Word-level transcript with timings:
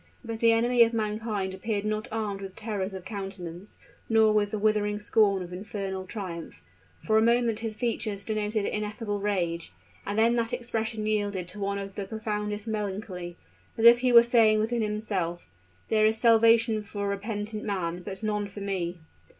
But 0.25 0.39
the 0.39 0.51
enemy 0.51 0.81
of 0.81 0.95
mankind 0.95 1.53
appeared 1.53 1.85
not 1.85 2.07
armed 2.11 2.41
with 2.41 2.55
terrors 2.55 2.95
of 2.95 3.05
countenance, 3.05 3.77
nor 4.09 4.33
with 4.33 4.49
the 4.49 4.57
withering 4.57 4.97
scorn 4.97 5.43
of 5.43 5.53
infernal 5.53 6.07
triumph; 6.07 6.63
for 7.01 7.19
a 7.19 7.21
moment 7.21 7.59
his 7.59 7.75
features 7.75 8.25
denoted 8.25 8.65
ineffable 8.65 9.19
rage 9.19 9.71
and 10.03 10.17
then 10.17 10.33
that 10.37 10.53
expression 10.53 11.05
yielded 11.05 11.47
to 11.49 11.59
one 11.59 11.77
of 11.77 11.93
the 11.93 12.05
profoundest 12.05 12.67
melancholy, 12.67 13.37
as 13.77 13.85
if 13.85 13.99
he 13.99 14.11
were 14.11 14.23
saying 14.23 14.57
within 14.59 14.81
himself, 14.81 15.51
"There 15.89 16.07
is 16.07 16.17
salvation 16.17 16.81
for 16.81 17.07
repentant 17.07 17.63
man, 17.63 18.01
but 18.01 18.23
none 18.23 18.47
for 18.47 18.61
me!" 18.61 18.97